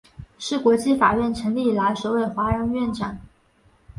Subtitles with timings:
[0.39, 3.19] 是国际法院成立以来首位华人院长。